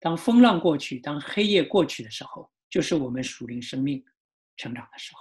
[0.00, 2.50] 当风浪过去，当黑夜过去的时候。
[2.72, 4.02] 就是我们属灵生命
[4.56, 5.20] 成长的时候。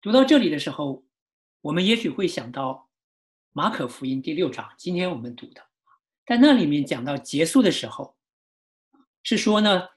[0.00, 1.04] 读到这里的时候，
[1.60, 2.88] 我们也许会想到
[3.52, 5.62] 马可福音第六章，今天我们读的，
[6.24, 8.16] 在那里面讲到结束的时候，
[9.22, 9.90] 是说呢，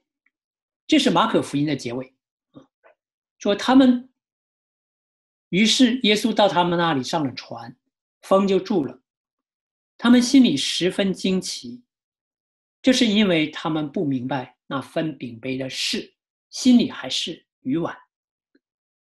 [0.86, 2.13] 这是马可福音的结尾，
[3.39, 4.12] 说他们，
[5.47, 7.77] 于是耶稣到他们那里上了船，
[8.21, 9.01] 风就住了，
[9.97, 11.86] 他们心里十分惊奇，
[12.82, 14.57] 这是因为他们不明白。
[14.67, 16.13] 那分饼杯的事，
[16.49, 17.97] 心里还是鱼丸。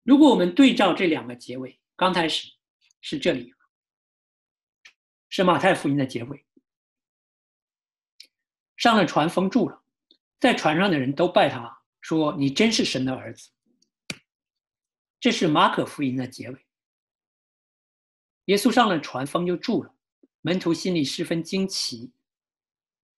[0.03, 2.53] 如果我们对照这两个结尾，刚开始
[3.00, 3.53] 是这里，
[5.31, 6.44] 是马太福音的结尾。
[8.77, 9.83] 上了船封住了，
[10.38, 13.50] 在船上的人都拜他，说：“你真是神的儿子。”
[15.18, 16.66] 这是马可福音的结尾。
[18.46, 19.94] 耶稣上了船，风就住了，
[20.42, 22.12] 门徒心里十分惊奇，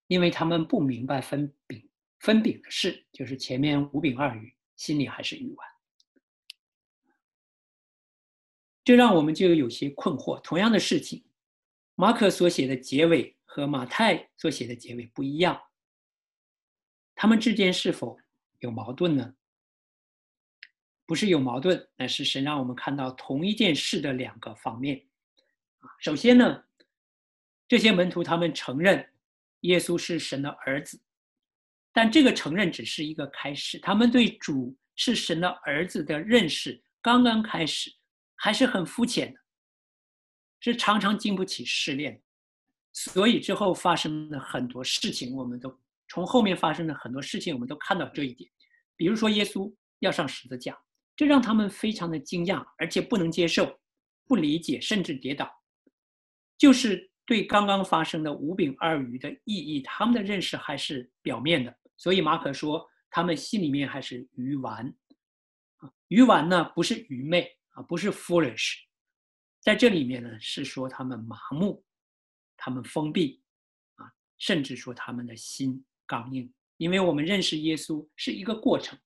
[0.07, 1.86] 因为他们不明白分饼。
[2.19, 5.67] 分饼的事，就是前面五饼二鱼，心里还是鱼丸，
[8.83, 10.41] 这让我们就有些困惑。
[10.41, 11.23] 同样的事情，
[11.95, 15.61] 马可所写的结尾和马太所写的结尾不一样，
[17.15, 18.19] 他们之间是否
[18.59, 19.35] 有矛盾呢？
[21.05, 25.07] 不是有矛盾，乃是神让我们看到同一件事的两个方面。
[25.99, 26.65] 首先呢，
[27.67, 29.13] 这些门徒他们承认
[29.61, 30.99] 耶稣是神的儿子。
[31.97, 37.91] 但这个承认只是一个开始，他们对主是神的儿子的认识刚刚开始，
[38.35, 39.39] 还是很肤浅的，
[40.59, 42.21] 是常常经不起试炼，
[42.93, 45.75] 所以之后发生的很多事情，我们都
[46.07, 48.47] 从后面发生的很多事情，我们都看到这一点。
[48.95, 50.77] 比如说耶稣要上十字架，
[51.15, 53.75] 这让他们非常的惊讶，而且不能接受、
[54.27, 55.51] 不理解，甚至跌倒，
[56.59, 61.75] 就是对刚刚发生的五饼二鱼的意义，他们的认识还是表面的。
[61.97, 64.85] 所以马可说，他们心里面还是愚顽
[65.77, 68.75] 啊，愚顽呢不是愚昧啊，不是 foolish，
[69.59, 71.83] 在这里面呢是说他们麻木，
[72.55, 73.41] 他们封闭
[73.95, 76.53] 啊，甚至说他们的心刚硬。
[76.77, 78.99] 因为我们认识耶稣是一个过程，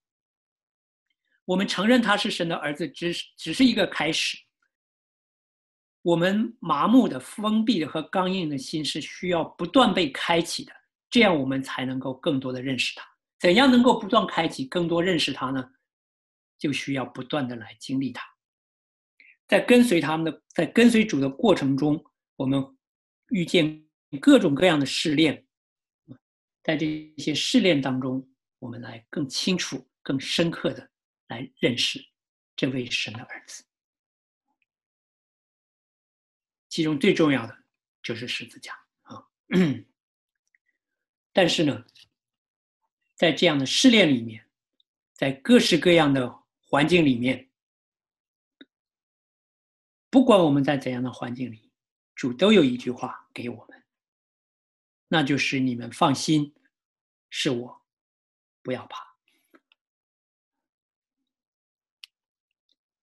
[1.45, 4.37] 我们承认他是神的儿子，只是只是一个开始。
[6.01, 10.80] 我们麻木的、封闭的和刚硬的心是需要不断被开启的。
[11.11, 13.05] 这样我们才能够更多的认识他，
[13.37, 15.73] 怎样能够不断开启更多认识他呢？
[16.57, 18.23] 就需要不断的来经历他。
[19.47, 22.01] 在跟随他们的，在跟随主的过程中，
[22.37, 22.63] 我们
[23.29, 23.85] 遇见
[24.21, 25.45] 各种各样的试炼，
[26.63, 28.25] 在这些试炼当中，
[28.59, 30.89] 我们来更清楚、更深刻的
[31.27, 31.99] 来认识
[32.55, 33.65] 这位神的儿子。
[36.69, 37.57] 其中最重要的
[38.01, 39.21] 就是十字架啊！
[41.33, 41.85] 但是呢，
[43.15, 44.45] 在这样的试炼里面，
[45.13, 47.49] 在各式各样的环境里面。
[50.09, 51.71] 不管我们在怎样的环境里，
[52.15, 53.83] 主都有一句话给我们，
[55.07, 56.53] 那就是你们放心，
[57.29, 57.81] 是我，
[58.61, 59.15] 不要怕。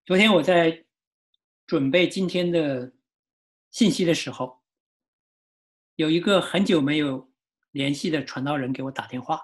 [0.05, 0.85] 昨天我在
[1.65, 2.93] 准备今天的
[3.71, 4.61] 信息的时候，
[5.95, 7.26] 有一个很久没有
[7.77, 9.39] 联系的传道人给我打电话，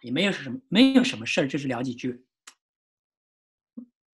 [0.00, 2.24] 也没有什么，没有什么事儿，就是聊几句。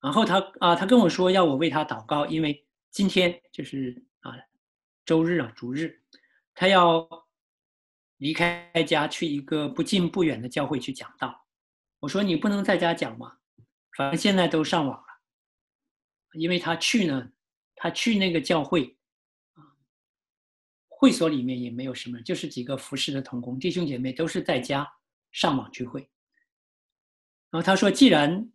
[0.01, 4.33] 然后他啊，他跟我说要我为他祷告，因为今天就是啊，
[5.05, 6.03] 周日啊，主日，
[6.55, 7.07] 他要
[8.17, 11.47] 离开家去一个不近不远的教会去讲道。
[12.01, 13.37] 我说你不能在家讲吗？
[13.95, 15.07] 反正现在都上网了。
[16.33, 17.31] 因为他去呢，
[17.77, 18.98] 他去那个教会，
[21.01, 24.85] 会所里面也没有什么，就是几个服侍的童工弟兄姐妹都是在家
[25.31, 26.01] 上网聚会。
[27.51, 28.51] 然后他说，既然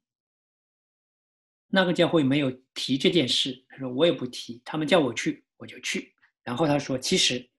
[1.68, 6.14] 那个教会没有提这件事，他说我也不提，他们叫我去我就去。
[6.44, 7.50] 然后他说，其实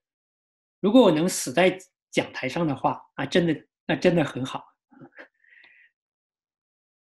[0.79, 1.75] 如果我能死在
[2.11, 4.63] 讲台上的话，啊，真的那真的很好。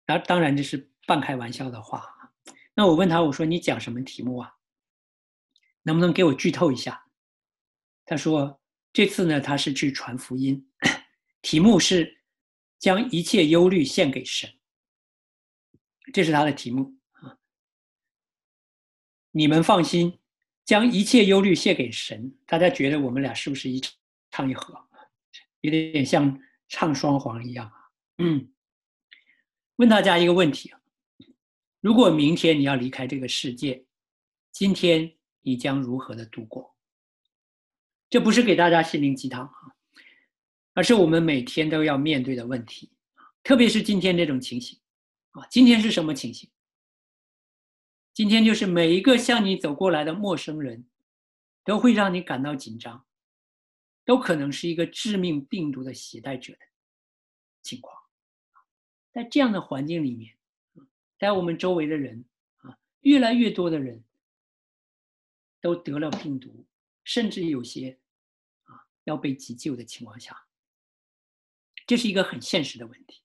[0.05, 2.01] 然后当然这是半开玩笑的话。
[2.73, 4.53] 那我问他，我说你讲什么题目啊？
[5.83, 7.03] 能不能给我剧透一下？
[8.07, 8.59] 他说
[8.91, 10.67] 这次呢他是去传福音，
[11.43, 12.23] 题目是
[12.79, 14.49] 将一切忧虑献给神。
[16.13, 17.37] 这是他的题目啊！
[19.31, 20.17] 你们放心，
[20.63, 22.33] 将一切忧虑献给神。
[22.45, 23.81] 大家觉得我们俩是不是一
[24.31, 24.87] 唱一和？
[25.61, 26.39] 有点像
[26.69, 27.91] 唱双簧一样啊！
[28.19, 28.53] 嗯，
[29.75, 30.79] 问大家一个问题啊：
[31.81, 33.85] 如果明天你要离开这个世界，
[34.53, 36.76] 今天你将如何的度过？
[38.09, 39.75] 这不是给大家心灵鸡汤啊，
[40.73, 42.91] 而是我们每天都要面对的问题
[43.43, 44.79] 特别是今天这种情形。
[45.31, 46.49] 啊，今天是什么情形？
[48.13, 50.87] 今天就是每一个向你走过来的陌生人，
[51.63, 53.05] 都会让你感到紧张，
[54.03, 56.59] 都可能是一个致命病毒的携带者的
[57.61, 57.95] 情况。
[59.11, 60.35] 在这样的环境里面，
[61.19, 62.25] 在我们周围的人
[62.57, 64.03] 啊，越来越多的人
[65.59, 66.66] 都得了病毒，
[67.07, 67.97] 甚至有些
[68.65, 70.45] 啊要被急救的情况下，
[71.85, 73.23] 这是一个很现实的问题。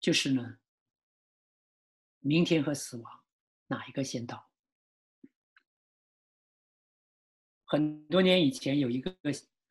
[0.00, 0.58] 就是呢，
[2.20, 3.24] 明天和死亡
[3.66, 4.50] 哪一个先到？
[7.66, 9.14] 很多年以前有一个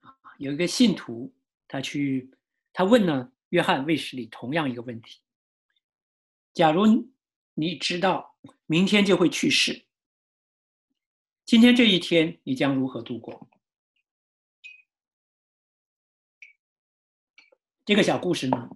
[0.01, 1.33] 啊，有一个信徒，
[1.67, 2.31] 他去
[2.71, 5.23] 他问呢约翰卫士里同样一个问题：
[6.53, 6.85] 假如
[7.55, 8.37] 你知道
[8.67, 9.87] 明天就会去世，
[11.45, 13.49] 今天这一天你将如何度过？
[17.85, 18.69] 这个小故事呢？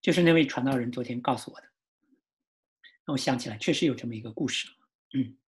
[0.00, 1.66] 就是那位传道人昨天告诉我的，
[3.04, 4.66] 让我想起来，确实有这么一个故事。
[5.14, 5.38] 嗯，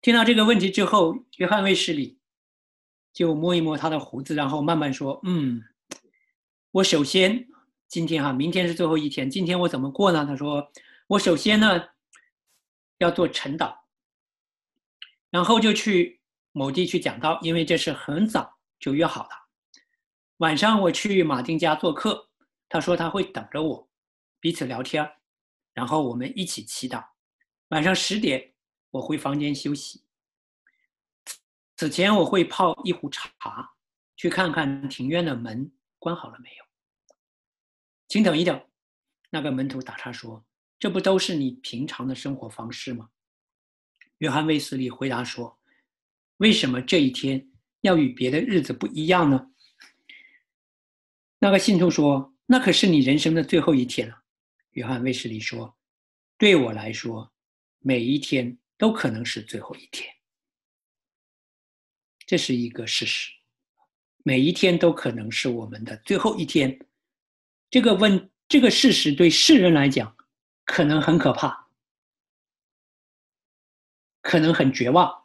[0.00, 2.20] 听到这个问题之后，约翰卫士里
[3.12, 5.64] 就摸一摸他的胡子，然后慢慢说：“嗯，
[6.70, 7.48] 我首先
[7.88, 10.70] 今天哈，明天是最后一天，今天我怎么过呢？”他说
[11.08, 11.88] ：“我首先呢
[12.98, 13.76] 要做晨祷，
[15.30, 16.20] 然后就去
[16.52, 19.30] 某地去讲道，因为这是很早就约好的。
[20.38, 22.26] 晚上我去马丁家做客。”
[22.70, 23.88] 他说他会等着我，
[24.40, 25.10] 彼此聊天
[25.72, 27.02] 然后我们一起祈祷。
[27.68, 28.52] 晚上十点，
[28.90, 30.04] 我回房间休息。
[31.76, 33.70] 此前我会泡一壶茶，
[34.16, 36.64] 去看看庭院的门关好了没有。
[38.06, 38.62] 请等一等，
[39.30, 40.44] 那个门徒打岔说
[40.78, 43.08] ：“这不都是你平常的生活方式吗？”
[44.18, 45.58] 约翰卫斯理回答说
[46.38, 47.48] ：“为什么这一天
[47.80, 49.50] 要与别的日子不一样呢？”
[51.40, 52.34] 那个信徒说。
[52.50, 54.22] 那可是你人生的最后一天了，
[54.70, 55.76] 约翰卫斯理说
[56.38, 57.30] ：“对我来说，
[57.80, 60.10] 每一天都可能是最后一天。
[62.26, 63.30] 这是一个事实，
[64.24, 66.86] 每一天都可能是我们的最后一天。
[67.68, 70.16] 这个问这个事实对世人来讲，
[70.64, 71.67] 可能很可怕，
[74.28, 75.24] 可能很绝望，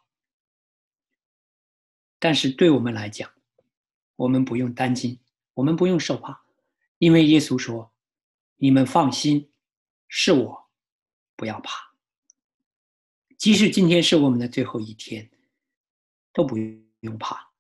[2.20, 3.30] 但是对我们来讲，
[4.16, 5.20] 我们不用担心，
[5.56, 6.46] 我们不用受怕，
[7.00, 7.92] 因为耶稣说
[8.56, 9.52] ：“你们放心，
[10.08, 10.70] 是我，
[11.36, 11.92] 不要怕。
[13.38, 15.30] 即使今天是我们的最后一天，
[16.32, 16.58] 都不
[17.02, 17.52] 用怕。”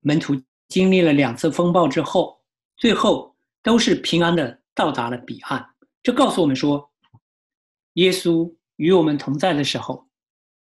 [0.00, 2.42] 门徒经历了两次风暴之后，
[2.78, 5.74] 最后都是平安的到达了彼岸。
[6.02, 6.90] 这告诉我们说，
[7.92, 10.08] 耶稣与我们同在的时候，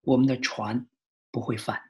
[0.08, 0.88] 我们的船
[1.32, 1.82] 不会翻。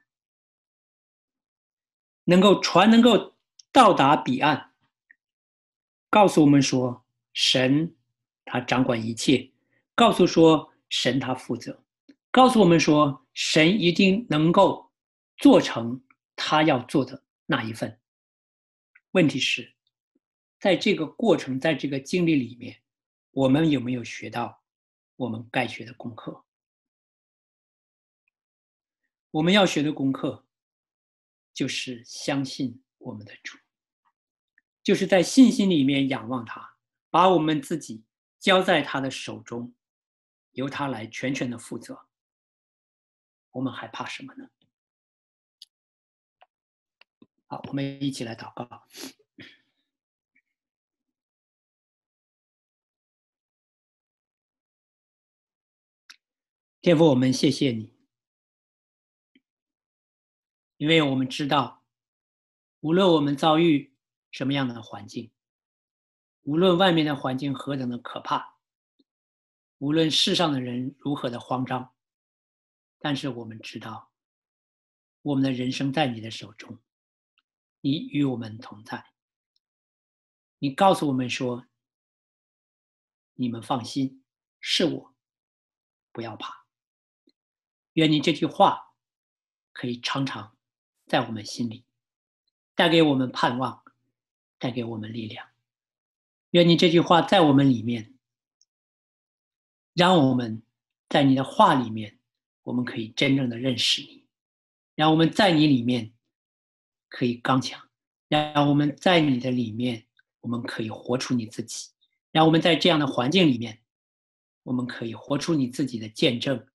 [2.24, 3.36] 能够船能够
[3.70, 4.72] 到达彼岸，
[6.10, 7.94] 告诉我们说，神
[8.44, 9.52] 他掌管一切，
[9.94, 11.84] 告诉说神他负责，
[12.32, 14.90] 告诉我们说神一定能够
[15.36, 16.02] 做成
[16.34, 18.00] 他要做的那一份。
[19.12, 19.74] 问题是，
[20.58, 22.82] 在这个过程，在这个经历里面，
[23.30, 24.60] 我们有没有学到
[25.14, 26.44] 我们该学的功课？
[29.30, 30.44] 我们要学的功课。
[31.54, 33.58] 就是相信我们的主，
[34.80, 36.76] 就是在信心里面仰望他，
[37.10, 38.04] 把我们自己
[38.38, 39.74] 交在他的手中，
[40.52, 42.06] 由他来全权的负责。
[43.50, 44.48] 我们还怕什么呢？
[47.48, 48.86] 好，我们一起来祷告。
[56.80, 57.97] 天父，我们谢谢你。
[60.78, 61.82] 因为我们知道，
[62.80, 63.94] 无论我们遭遇
[64.30, 65.32] 什么样的环境，
[66.42, 68.56] 无论外面的环境何等的可怕，
[69.78, 71.92] 无论世上的人如何的慌张，
[73.00, 74.12] 但是我们知道，
[75.22, 76.78] 我们的人生在你的手中，
[77.80, 79.12] 你与我们同在。
[80.60, 81.66] 你告诉我们说
[83.34, 84.24] ：“你们放心，
[84.60, 85.14] 是我，
[86.12, 86.66] 不要怕。”
[87.94, 88.94] 愿你这句话
[89.72, 90.57] 可以常常。
[91.08, 91.84] 在我们心里，
[92.74, 93.82] 带给我们盼望，
[94.58, 95.46] 带给我们力量。
[96.50, 98.14] 愿你这句话在我们里面，
[99.94, 100.62] 让我们
[101.08, 102.18] 在你的话里面，
[102.62, 104.24] 我们可以真正的认识你；
[104.94, 106.12] 让我们在你里面
[107.08, 107.80] 可以刚强；
[108.28, 110.06] 让我们在你的里面，
[110.40, 111.90] 我们可以活出你自己；
[112.30, 113.80] 让我们在这样的环境里面，
[114.62, 116.66] 我们可以活出你自己的见证。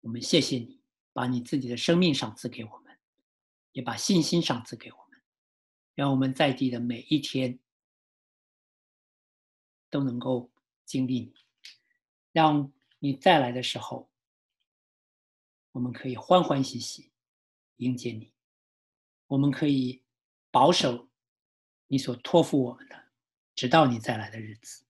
[0.00, 0.80] 我们谢谢你，
[1.12, 2.89] 把你自己的生命赏赐给我们。
[3.72, 5.20] 也把信心赏赐给我们，
[5.94, 7.58] 让我们在地的每一天
[9.88, 10.50] 都能够
[10.84, 11.34] 经历你，
[12.32, 14.10] 让你再来的时候，
[15.72, 17.10] 我们可以欢欢喜喜
[17.76, 18.32] 迎接你，
[19.26, 20.02] 我们可以
[20.50, 21.08] 保守
[21.86, 23.04] 你所托付我们的，
[23.54, 24.84] 直到你再来的日子。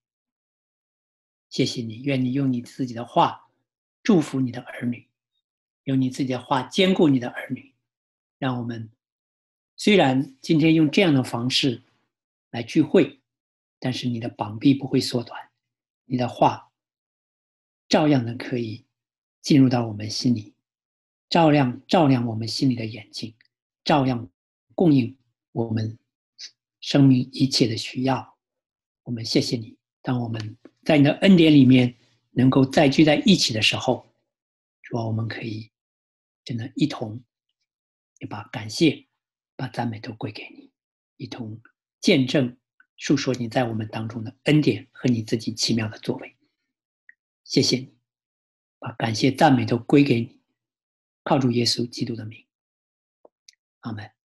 [1.48, 3.50] 谢谢你，愿你用你自己的话
[4.02, 5.08] 祝福你的儿女，
[5.84, 7.69] 用你自己的话兼顾你的儿女。
[8.40, 8.90] 让我们
[9.76, 11.82] 虽然今天用这样的方式
[12.50, 13.20] 来聚会，
[13.78, 15.38] 但是你的膀臂不会缩短，
[16.06, 16.72] 你的话
[17.86, 18.86] 照样的可以
[19.42, 20.54] 进入到我们心里，
[21.28, 23.34] 照亮照亮我们心里的眼睛，
[23.84, 24.26] 照样
[24.74, 25.14] 供应
[25.52, 25.98] 我们
[26.80, 28.38] 生命一切的需要。
[29.02, 31.94] 我们谢谢你，当我们在你的恩典里面
[32.30, 34.10] 能够再聚在一起的时候，
[34.80, 35.70] 说我们可以
[36.42, 37.22] 真的一同。
[38.20, 39.08] 也把感谢、
[39.56, 40.70] 把赞美都归给你，
[41.16, 41.60] 一同
[42.00, 42.56] 见证、
[42.96, 46.36] 述说你在我们当中的恩典和你自己奇妙的作为。
[47.42, 47.98] 谢谢你，
[48.78, 50.40] 把感谢、赞美都归给你，
[51.24, 52.46] 靠住耶稣基督的名，
[53.80, 54.19] 阿门。